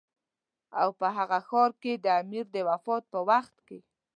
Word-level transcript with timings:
او 0.81 0.89
په 0.99 1.07
هغه 1.17 1.39
ښار 1.47 1.71
کې 1.81 1.93
د 2.03 2.05
امیر 2.21 2.45
د 2.51 2.57
وفات 2.69 3.03
په 3.13 3.19
وخت 3.29 3.55
کې. 3.67 3.79